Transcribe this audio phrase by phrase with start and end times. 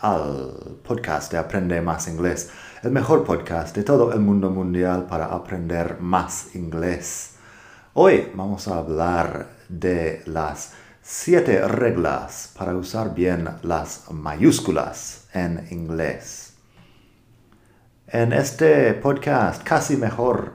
[0.00, 2.50] al podcast de Aprende Más Inglés
[2.82, 7.36] el mejor podcast de todo el mundo mundial para aprender más inglés.
[7.92, 16.54] Hoy vamos a hablar de las siete reglas para usar bien las mayúsculas en inglés.
[18.06, 20.54] En este podcast casi mejor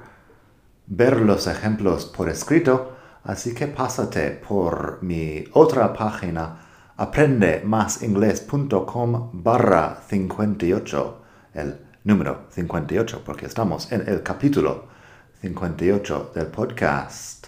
[0.88, 6.65] ver los ejemplos por escrito, así que pásate por mi otra página
[6.98, 11.22] aprendemasingles.com barra 58,
[11.54, 14.86] el número 58, porque estamos en el capítulo
[15.42, 17.48] 58 del podcast.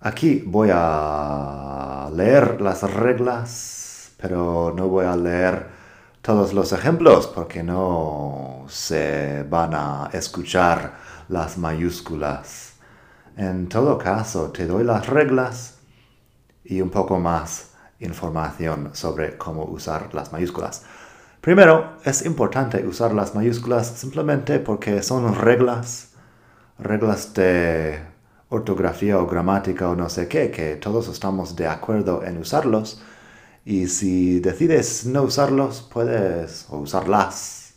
[0.00, 5.68] Aquí voy a leer las reglas, pero no voy a leer
[6.20, 10.94] todos los ejemplos porque no se van a escuchar
[11.28, 12.72] las mayúsculas.
[13.36, 15.78] En todo caso, te doy las reglas
[16.64, 17.69] y un poco más
[18.00, 20.82] información sobre cómo usar las mayúsculas.
[21.40, 26.10] Primero, es importante usar las mayúsculas simplemente porque son reglas,
[26.78, 27.98] reglas de
[28.50, 33.02] ortografía o gramática o no sé qué, que todos estamos de acuerdo en usarlos.
[33.64, 37.74] Y si decides no usarlos, puedes, o usarlas,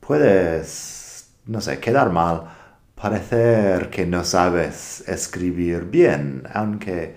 [0.00, 2.44] puedes, no sé, quedar mal,
[2.94, 7.16] parecer que no sabes escribir bien, aunque,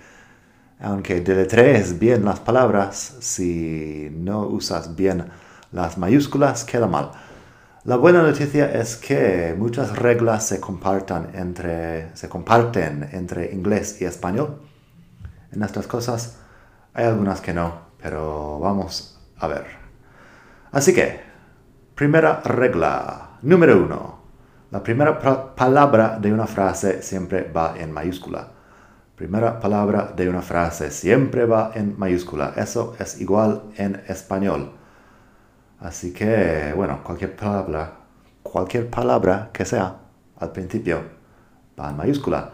[0.80, 5.26] aunque deletrees bien las palabras, si no usas bien
[5.72, 7.12] las mayúsculas queda mal.
[7.84, 14.06] La buena noticia es que muchas reglas se, compartan entre, se comparten entre inglés y
[14.06, 14.62] español.
[15.52, 16.38] En estas cosas
[16.94, 19.66] hay algunas que no, pero vamos a ver.
[20.72, 21.22] Así que,
[21.96, 24.20] primera regla, número uno.
[24.72, 25.20] La primera
[25.56, 28.59] palabra de una frase siempre va en mayúscula.
[29.20, 32.54] Primera palabra de una frase siempre va en mayúscula.
[32.56, 34.72] Eso es igual en español.
[35.82, 37.96] Así que, bueno, cualquier palabra,
[38.42, 39.98] cualquier palabra que sea
[40.38, 41.02] al principio
[41.78, 42.50] va en mayúscula.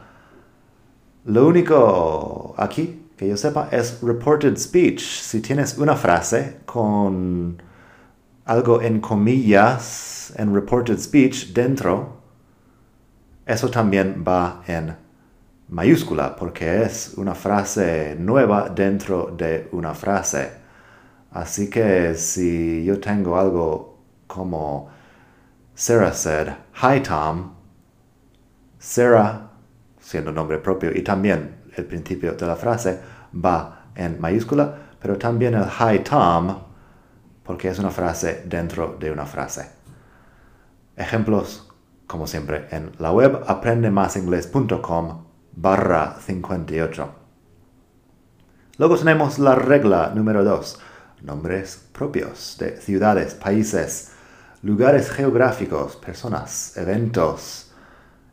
[1.25, 5.01] Lo único aquí que yo sepa es reported speech.
[5.01, 7.61] Si tienes una frase con
[8.45, 12.21] algo en comillas en reported speech dentro,
[13.45, 15.04] eso también va en
[15.69, 20.51] mayúscula porque es una frase nueva dentro de una frase.
[21.31, 24.89] Así que si yo tengo algo como
[25.73, 26.49] Sarah said,
[26.81, 27.51] Hi Tom,
[28.79, 29.51] Sarah,
[29.99, 32.99] siendo nombre propio, y también el principio de la frase
[33.33, 36.57] va en mayúscula, pero también el Hi Tom,
[37.43, 39.69] porque es una frase dentro de una frase.
[40.95, 41.69] Ejemplos,
[42.07, 45.24] como siempre, en la web aprendemasingles.com
[45.55, 47.09] barra 58.
[48.77, 50.79] Luego tenemos la regla número 2
[51.21, 54.11] nombres propios de ciudades, países,
[54.61, 57.71] lugares geográficos, personas, eventos,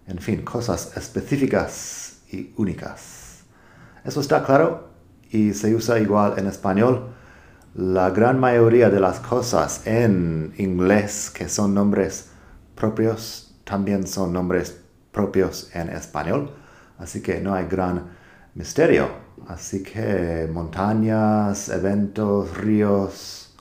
[0.06, 3.44] en fin, cosas específicas y únicas.
[4.04, 4.90] Eso está claro
[5.30, 7.14] y se usa igual en español.
[7.74, 12.30] La gran mayoría de las cosas en inglés que son nombres
[12.74, 16.52] propios también son nombres propios en español,
[16.98, 18.10] así que no hay gran
[18.54, 19.08] misterio.
[19.48, 23.54] Así que montañas, eventos, ríos,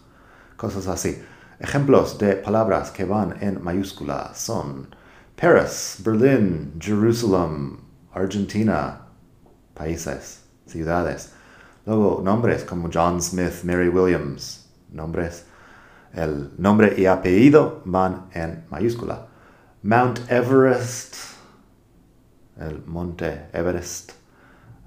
[0.57, 1.21] cosas así.
[1.59, 4.87] Ejemplos de palabras que van en mayúscula son
[5.35, 7.77] Paris, Berlín, Jerusalem,
[8.13, 9.07] Argentina,
[9.73, 11.33] países, ciudades.
[11.85, 15.45] Luego nombres como John Smith, Mary Williams, nombres.
[16.13, 19.27] El nombre y apellido van en mayúscula.
[19.81, 21.15] Mount Everest,
[22.59, 24.21] el monte Everest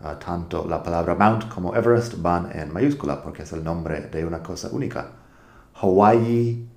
[0.06, 4.26] Ah, tanto la palabra Mount como Everest van en mayúscula porque es el nombre de
[4.26, 5.12] una cosa única.
[5.80, 6.68] Hawaii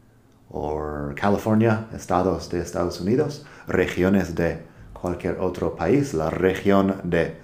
[0.49, 7.37] o California, estados de Estados Unidos, regiones de cualquier otro país, la región de,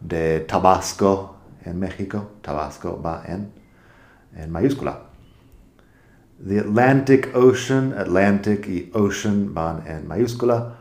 [0.00, 3.52] de Tabasco en México, Tabasco va en,
[4.34, 4.98] en mayúscula.
[6.44, 10.74] The Atlantic Ocean, Atlantic y Ocean van en mayúscula.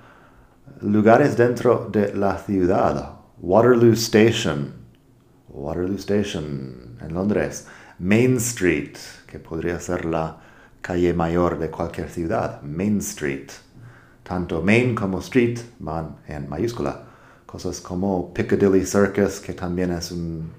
[0.82, 4.74] Lugares dentro de la ciudad Waterloo Station,
[5.50, 7.68] Waterloo Station en Londres,
[8.00, 10.38] Main Street, que podría ser la
[10.82, 13.52] calle mayor de cualquier ciudad, Main Street,
[14.30, 17.04] Tanto main como street van en mayúscula.
[17.48, 20.52] Cosas como Piccadilly Circus, que también es un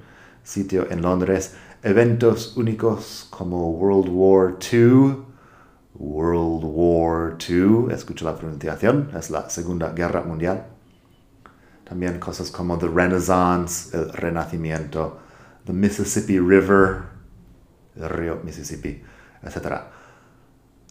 [0.43, 1.55] sitio en Londres.
[1.85, 5.30] Eventos únicos como World War II.
[5.95, 10.67] World War II, escucho la pronunciación, es la Segunda Guerra Mundial.
[11.85, 15.19] También cosas como The Renaissance, el Renacimiento,
[15.65, 17.03] the Mississippi River,
[17.97, 19.03] el río Mississippi,
[19.43, 19.83] etc.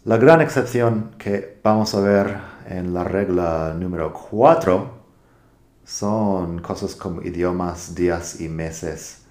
[0.04, 2.38] La gran excepción que vamos a ver
[2.68, 5.00] en la regla número 4
[5.86, 9.24] son cosas como idiomas, días y meses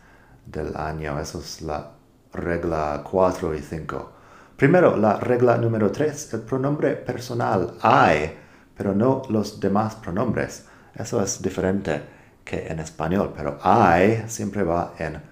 [0.47, 1.21] del año.
[1.21, 1.93] Eso es la
[2.33, 4.13] regla 4 y 5.
[4.59, 8.29] Primero, la regla número 3, el pronombre personal I,
[8.77, 10.67] pero no los demás pronombres.
[10.97, 12.03] Eso es diferente
[12.45, 15.23] que en español, pero I siempre va en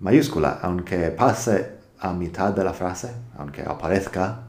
[0.00, 4.40] mayúscula, aunque pase a mitad de la frase, aunque aparezca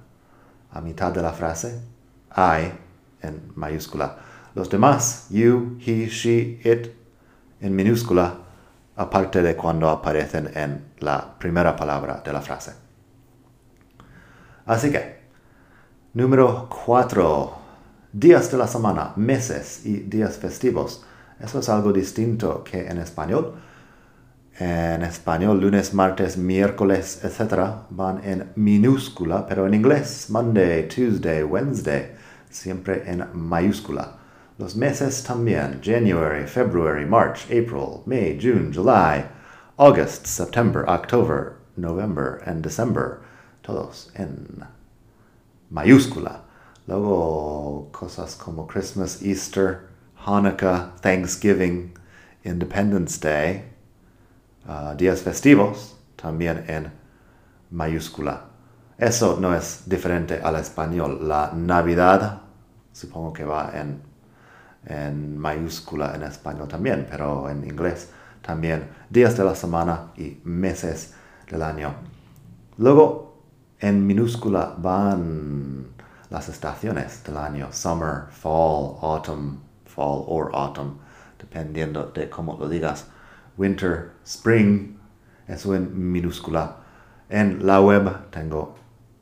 [0.71, 1.79] a mitad de la frase,
[2.35, 2.73] I
[3.21, 4.17] en mayúscula.
[4.55, 6.87] Los demás, you, he, she, it,
[7.61, 8.33] en minúscula,
[8.95, 12.84] aparte de cuando aparecen en la primera palabra de la frase.
[14.65, 15.19] Así que,
[16.13, 17.53] número 4.
[18.11, 21.05] Días de la semana, meses y días festivos.
[21.39, 23.53] Eso es algo distinto que en español.
[24.57, 27.85] En español, lunes, martes, miércoles, etc.
[27.91, 32.15] van en minúscula, pero en inglés, Monday, Tuesday, Wednesday,
[32.49, 34.13] siempre en mayúscula.
[34.57, 39.25] Los meses también, January, February, March, April, May, June, July,
[39.77, 43.24] August, September, October, November and December,
[43.65, 44.47] todos en
[45.69, 46.41] mayúscula.
[46.87, 49.87] Luego cosas como Christmas, Easter,
[50.25, 51.93] Hanukkah, Thanksgiving,
[52.43, 53.71] Independence Day,
[54.67, 56.91] uh, días festivos, también en
[57.71, 58.45] mayúscula.
[58.97, 61.27] Eso no es diferente al español.
[61.27, 62.41] La Navidad,
[62.93, 64.15] supongo que va en
[64.85, 68.09] en mayúscula en español también, pero en inglés
[68.41, 71.13] también días de la semana y meses
[71.49, 71.93] del año.
[72.77, 73.34] Luego
[73.79, 75.87] en minúscula van
[76.29, 80.97] las estaciones del año, summer, fall, autumn, fall or autumn,
[81.37, 83.07] dependiendo de cómo lo digas.
[83.57, 84.97] Winter, spring,
[85.47, 86.77] eso en minúscula.
[87.29, 88.75] En la web tengo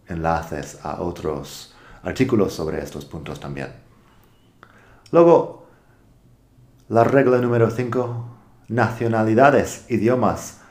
[0.07, 1.73] enlaces a otros
[2.03, 3.69] artículos sobre estos puntos también.
[5.11, 5.67] Luego,
[6.89, 8.25] la regla número 5,
[8.67, 10.61] nacionalidades, idiomas,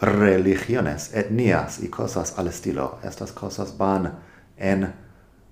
[0.00, 2.98] religiones, etnias y cosas al estilo.
[3.02, 4.18] Estas cosas van
[4.56, 4.92] en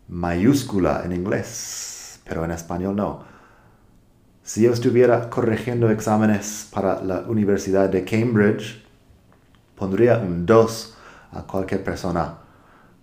[0.09, 3.25] mayúscula en inglés, pero en español no.
[4.43, 8.85] Si yo estuviera corrigiendo exámenes para la Universidad de Cambridge,
[9.75, 10.97] pondría un 2
[11.33, 12.39] a cualquier persona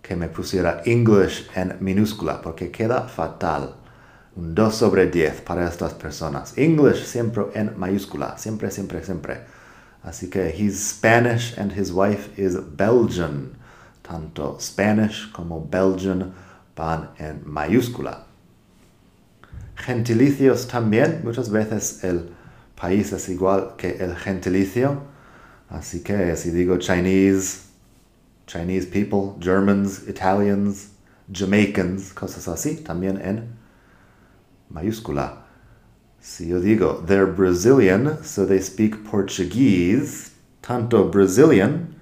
[0.02, 3.76] que me pusiera English en minúscula, porque queda fatal
[4.36, 6.58] un 2 sobre 10 para estas personas.
[6.58, 9.61] English siempre en mayúscula, siempre, siempre, siempre.
[10.04, 13.56] Así que he's Spanish and his wife is Belgian.
[14.04, 16.34] Tanto Spanish como Belgian
[16.76, 18.24] van en mayúscula.
[19.76, 22.34] Gentilicios también, muchas veces el
[22.76, 25.04] país es igual que el gentilicio.
[25.70, 27.68] Así que si digo Chinese,
[28.48, 30.90] Chinese people, Germans, Italians,
[31.32, 33.54] Jamaicans, cosas así, también en
[34.70, 35.41] mayúscula.
[36.22, 41.96] Si yo digo, they're Brazilian, so they speak Portuguese, tanto Brazilian,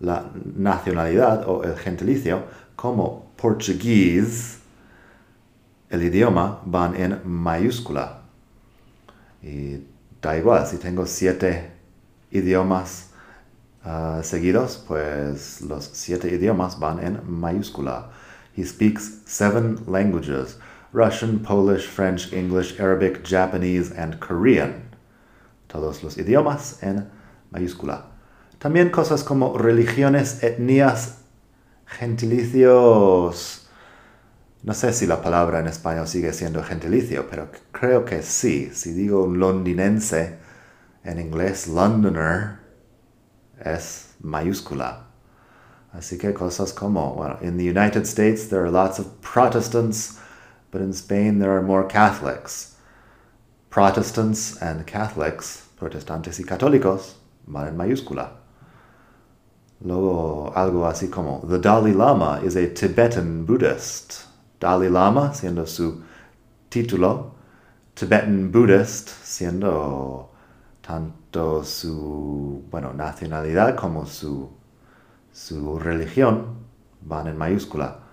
[0.00, 2.44] la nacionalidad o el gentilicio,
[2.76, 4.60] como Portuguese,
[5.90, 8.22] el idioma, van en mayúscula.
[9.42, 9.80] Y
[10.22, 11.72] da igual, si tengo siete
[12.30, 13.10] idiomas
[13.84, 18.10] uh, seguidos, pues los siete idiomas van en mayúscula.
[18.56, 20.58] He speaks seven languages.
[20.94, 24.90] Russian, Polish, French, English, Arabic, Japanese, and Korean.
[25.66, 27.10] Todos los idiomas en
[27.50, 28.12] mayúscula.
[28.60, 31.24] También cosas como religiones, etnias,
[31.84, 33.66] gentilicios.
[34.62, 38.70] No sé si la palabra en español sigue siendo gentilicio, pero creo que sí.
[38.72, 40.38] Si digo londinense,
[41.02, 42.60] en inglés Londoner
[43.62, 45.08] es mayúscula.
[45.92, 50.18] Así que cosas como, bueno, in the United States there are lots of Protestants,
[50.74, 52.74] but in Spain there are more Catholics.
[53.70, 57.14] Protestants and Catholics, protestantes y católicos,
[57.46, 58.30] van en mayúscula.
[59.80, 64.26] Luego algo así como, the Dalai Lama is a Tibetan Buddhist.
[64.58, 66.02] Dalai Lama siendo su
[66.68, 67.34] título,
[67.94, 70.30] Tibetan Buddhist siendo
[70.82, 74.50] tanto su, bueno, nacionalidad como su,
[75.32, 76.64] su religión
[77.00, 78.03] van en mayúscula.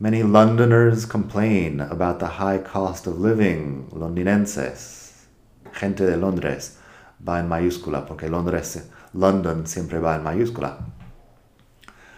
[0.00, 3.88] Many Londoners complain about the high cost of living.
[3.90, 5.26] Londinenses,
[5.72, 6.78] gente de Londres,
[7.20, 10.84] va en mayúscula porque Londres, London siempre va en mayúscula.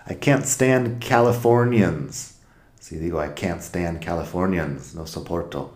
[0.07, 2.35] I can't stand Californians.
[2.79, 5.71] Si digo I can't stand Californians, no soporto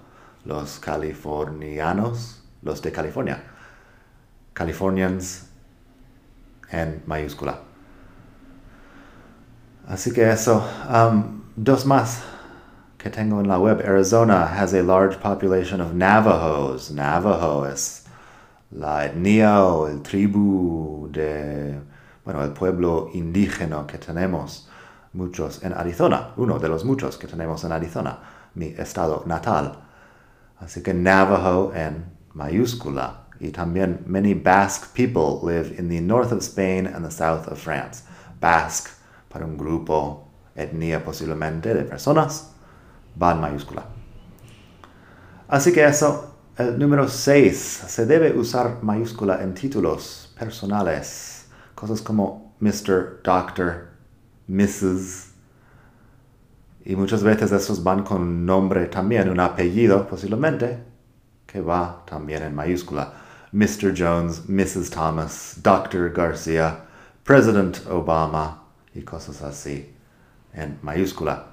[0.44, 3.42] los californianos, los de California.
[4.52, 5.46] Californians
[6.70, 7.60] en mayúscula.
[9.88, 10.62] Así que eso.
[10.86, 12.22] Um, dos más
[12.98, 13.80] que tengo en la web.
[13.84, 16.90] Arizona has a large population of Navajos.
[16.90, 18.04] Navajo es
[18.70, 21.78] la etnia o el tribu de,
[22.24, 24.68] bueno, el pueblo indígena que tenemos
[25.12, 26.32] muchos en Arizona.
[26.36, 28.18] Uno de los muchos que tenemos en Arizona,
[28.54, 29.78] mi estado natal.
[30.60, 33.20] Así que Navajo en mayúscula.
[33.40, 37.58] Y también many Basque people live in the north of Spain and the south of
[37.58, 38.04] France.
[38.40, 38.90] Basque
[39.28, 40.23] para un grupo,
[40.54, 42.50] etnia posiblemente de personas,
[43.20, 43.84] va en mayúscula.
[45.48, 52.54] Así que eso, el número 6, se debe usar mayúscula en títulos personales, cosas como
[52.60, 53.88] Mr., Doctor,
[54.46, 55.32] Mrs.
[56.84, 60.82] Y muchas veces esos van con un nombre también, un apellido posiblemente,
[61.46, 63.12] que va también en mayúscula.
[63.52, 63.94] Mr.
[63.96, 64.90] Jones, Mrs.
[64.90, 66.10] Thomas, Dr.
[66.12, 66.80] Garcia,
[67.22, 69.93] President Obama, y cosas así
[70.54, 71.46] en mayúscula.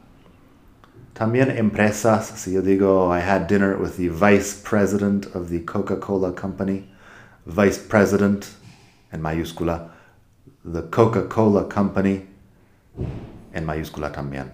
[1.13, 6.33] También empresas, si yo digo, I had dinner with the vice president of the Coca-Cola
[6.33, 6.89] company,
[7.45, 8.47] vice president
[9.11, 9.89] en mayúscula,
[10.63, 12.27] the Coca-Cola company
[13.53, 14.51] en mayúscula también.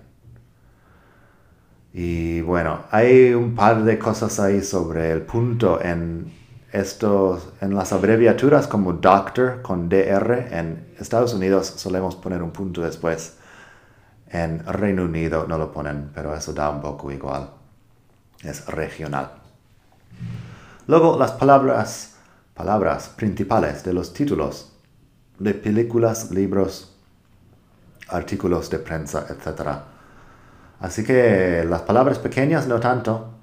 [1.93, 6.31] Y bueno, hay un par de cosas ahí sobre el punto en
[6.71, 12.81] estos, en las abreviaturas como doctor con DR, en Estados Unidos solemos poner un punto
[12.81, 13.37] después.
[14.29, 17.49] En Reino Unido no lo ponen, pero eso da un poco igual.
[18.43, 19.31] Es regional.
[20.87, 22.15] Luego las palabras,
[22.53, 24.73] palabras principales de los títulos
[25.39, 26.95] de películas, libros,
[28.09, 29.69] artículos de prensa, etc.
[30.79, 33.33] Así que las palabras pequeñas no tanto.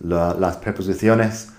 [0.00, 1.52] las preposiciones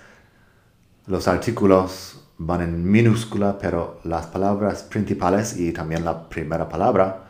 [1.06, 7.29] los artículos van en minúscula, pero las palabras principales y también la primera palabra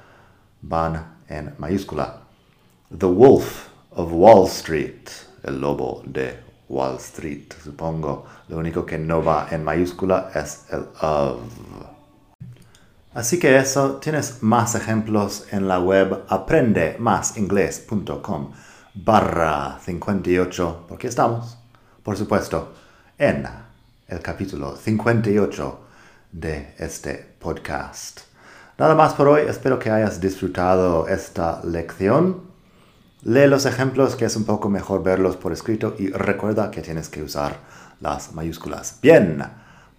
[0.62, 2.22] van en mayúscula.
[2.96, 5.10] The Wolf of Wall Street,
[5.42, 6.38] el lobo de
[6.68, 8.24] Wall Street, supongo.
[8.48, 11.40] Lo único que no va en mayúscula es el of.
[13.12, 18.52] Así que eso, tienes más ejemplos en la web aprendemasingles.com
[18.94, 21.58] barra 58, porque estamos,
[22.04, 22.72] por supuesto,
[23.18, 23.48] en
[24.06, 25.80] el capítulo 58
[26.32, 28.29] de este podcast.
[28.80, 32.40] Nada más por hoy, espero que hayas disfrutado esta lección.
[33.24, 37.10] Lee los ejemplos que es un poco mejor verlos por escrito y recuerda que tienes
[37.10, 37.58] que usar
[38.00, 39.44] las mayúsculas bien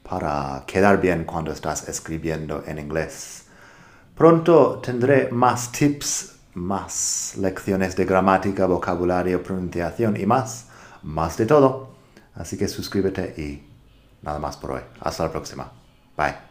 [0.02, 3.44] para quedar bien cuando estás escribiendo en inglés.
[4.16, 10.66] Pronto tendré más tips, más lecciones de gramática, vocabulario, pronunciación y más,
[11.04, 11.92] más de todo.
[12.34, 13.64] Así que suscríbete y
[14.24, 14.82] nada más por hoy.
[15.02, 15.72] Hasta la próxima.
[16.18, 16.51] Bye.